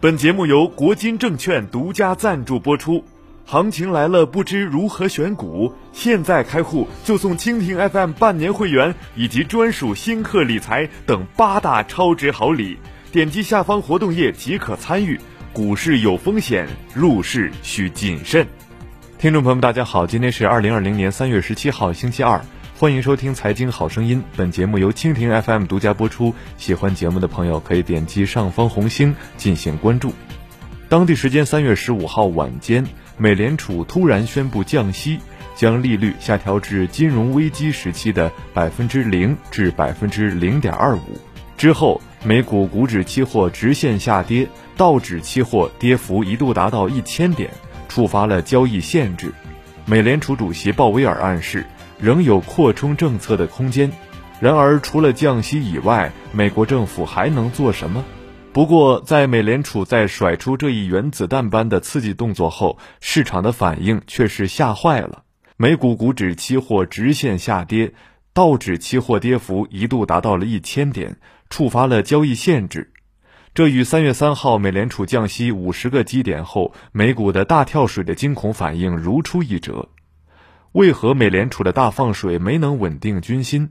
[0.00, 3.02] 本节目由国金证券独家赞助播出。
[3.44, 5.74] 行情来了，不知如何选股？
[5.92, 12.78] 现在开户就送蜻蜓 FM 半年会员以及专属新客理财等八大超值好礼。
[13.10, 15.18] 点击下方活动页即可参与。
[15.52, 18.46] 股市有风险，入市需谨慎。
[19.18, 22.40] 听众朋友们，大家好，今天是二零二零年三月十七号，星期二。
[22.78, 26.32] 欢迎收听《财经好声音》，本节目由蜻蜓 FM 独家播出。
[26.58, 30.12] 喜欢节目的朋友可以点击上方红星进行关注。
[30.88, 32.86] 当地时间三月十五号晚间，
[33.16, 35.18] 美联储突然宣布降息，
[35.56, 41.18] 将利率下调至金融危机时期的百分之零至百分之零点二五。
[41.56, 47.50] 之后，美股股指期货直线下跌，道指期货跌幅一度达到一千点，
[47.88, 49.32] 触发了交易限制。
[49.84, 51.66] 美联储主席鲍威尔暗示。
[52.00, 53.90] 仍有扩充政策的空间，
[54.40, 58.04] 然而除了降息以外，美国政府还能做什么？
[58.52, 65.22] 不过，在美联储在甩出这一原子弹般的刺激动作后，市场的反应却是吓坏了。
[65.56, 67.92] 美股股指期货直线下跌，
[68.32, 71.18] 道指期货跌幅一度达到了一千点，
[71.50, 72.92] 触发了交易限制。
[73.54, 79.88] 这与三月三号美联储降息五十个基点后美股的大跳水的惊恐反应如出一辙。
[80.78, 83.70] 为何美联储的大放水没能稳定军心？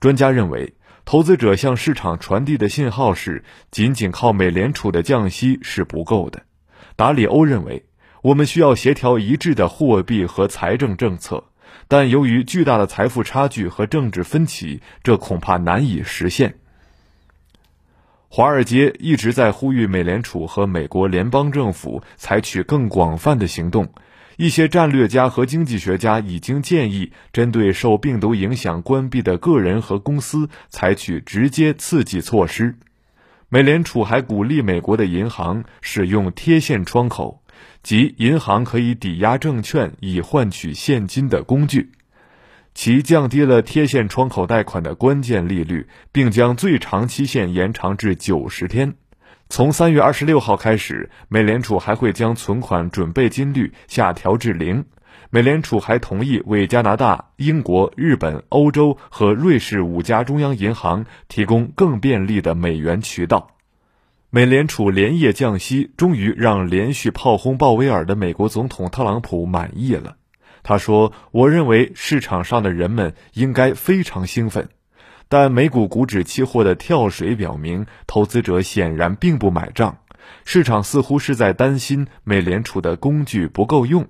[0.00, 0.72] 专家认为，
[1.04, 6.44] 投资者向市场传递的信号是，仅仅靠美联储的降息是不够的。
[6.96, 7.84] 达里欧认为，
[8.22, 11.44] 我们需要协调一致的货币和财政政策，
[11.88, 16.54] 但由于巨大的财富差距和政治分歧，这恐怕难以实现。
[18.28, 23.90] 华尔街一直在呼吁美联储和美国联邦政府采取更广泛的行动。
[24.36, 32.76] 一些战略家和经济学家已经建议，针对受病毒影响关闭的个人和公司采取直接刺激措施。
[33.48, 37.40] 美联储还鼓励美国的银行使用贴现窗口，
[37.82, 41.92] 即银行可以抵押证券以换取现金的工具，
[42.74, 48.96] 其降低了贴现窗口贷款的关键利率，并将最长期限延长至九十天。
[49.48, 54.84] 从三月二十六号开始，美联储还会将存款准备金率下调至零。
[55.30, 63.50] 美联储还同意为加拿大、英国、日本、欧洲和瑞士五家中央银行提供更便利的美元渠道。
[64.30, 70.16] 美联储连夜降息，终于让连续炮轰鲍威尔的美国总统特朗普满意了。
[70.62, 74.68] 他说：“我认为市场上的人们应该非常兴奋。”
[75.28, 79.98] 但美股股指期货的跳水表明，投资者显然并不买账。
[80.44, 84.06] 市场似乎是在担心美联储的工具不够用。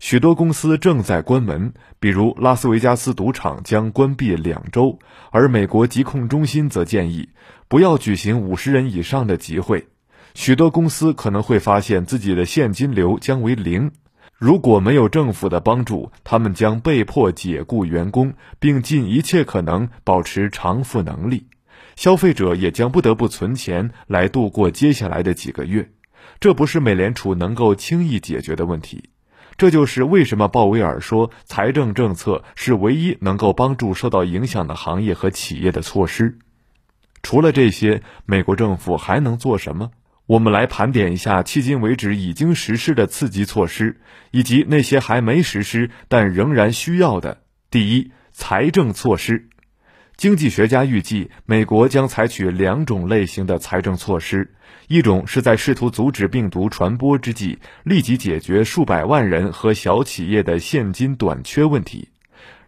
[0.00, 4.98] 许多公司正在关门，比如拉斯维加斯赌场将关闭两周，
[5.32, 7.28] 而美国疾控中心则建议
[7.66, 9.88] 不要举行五十人以上的集会。
[10.34, 13.90] 许多公司可能会发现自己的现金流将为零。
[14.38, 21.48] 如果没有政府的帮助，他们将被迫解雇员工，并尽一切可能保持偿付能力。
[21.96, 25.90] 消费者也将不得不存钱来度过接下来的几个月。
[26.38, 29.10] 这不是美联储能够轻易解决的问题。
[29.56, 36.38] 这就是为什么鲍威尔说，财政政策是唯一能够帮助受到影响的行业和企业的措施。
[37.24, 39.90] 除了这些，美国政府还能做什么？
[40.28, 43.98] 我们来盘点一下迄今为止已经实施的刺激措施，
[44.30, 47.40] 以及那些还没实施但仍然需要的。
[47.70, 49.48] 第一，财政措施。
[50.18, 54.52] 经济学家预计，美国将采取两种类型的财政措施：
[54.88, 62.08] 一种是在试图阻止病毒传播之际，立即解决数百万人和小企业的现金短缺问题；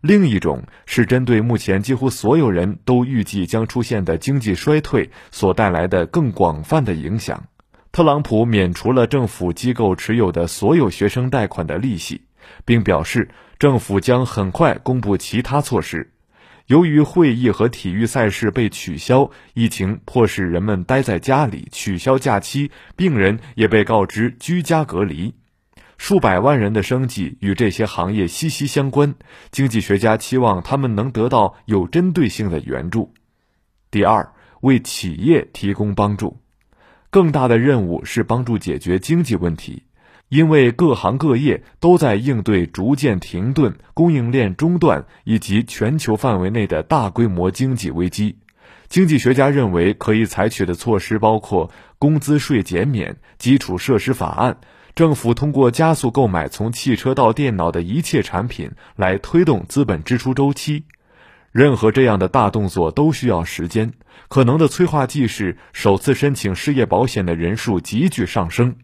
[0.00, 7.44] 另一种是针对目前几乎所有人都预计将出现的经济衰退所带来的更广泛的影响。
[7.92, 12.22] 特朗普免除了政府机构持有的所有学生贷款的利息，
[12.64, 13.28] 并表示
[13.58, 16.12] 政府将很快公布其他措施。
[16.66, 25.34] 由于会议和体育赛事被取消，疫情迫使人们待在家里，取消假期，病人也被告知居家隔离。
[25.98, 29.12] 数百万人的生计与这些行业息息相关，
[29.50, 33.12] 经济学家期望他们能得到有针对性的援助。
[33.90, 36.40] 第二，为企业提供帮助。
[37.10, 39.82] 更大的任务是帮助解决经济问题，
[40.28, 48.36] 因为各行各业都在应对逐渐停顿、供应链中断以及全球范围内的大规模经济危机。
[48.88, 54.58] 经济学家认为，可以采取的措施包括工资税减免、基础设施法案、
[54.94, 60.84] 政府通过加速购买从汽车到电脑的一切产品来推动资本支出周期。
[61.52, 63.92] 任何这样的大动作都需要时间，
[64.28, 68.76] 可能的催化剂是首次申请失业保险的人数急剧上升。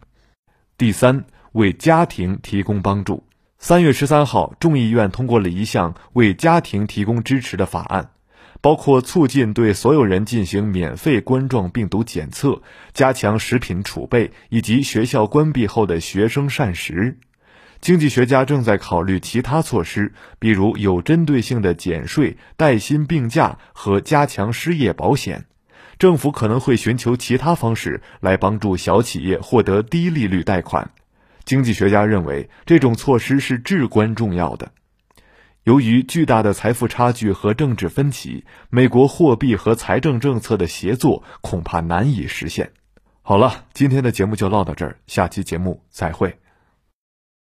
[0.76, 3.24] 第三，为家庭提供帮助。
[3.58, 8.10] 三月十三号，众议院通过了一项为家庭提供支持的法案，
[8.60, 12.60] 包括促进对所有人进行免费冠状病毒检测、
[12.92, 17.16] 加强食品储备以及学校关闭后的学生膳食。
[17.86, 25.44] 经济学家正在考虑其他措施，比如有针对性的减税、带薪病假和加强失业保险。
[25.96, 30.90] 政府可能会寻求其他方式来帮助小企业获得低利率贷款。
[31.44, 34.72] 经济学家认为，这种措施是至关重要的。
[35.62, 42.72] 由于巨大的财富差距和政治分歧，美国货币和财政政策的协作恐怕难以实现。
[43.22, 46.36] 好了，今天的节目就唠到这儿，下期节目再会。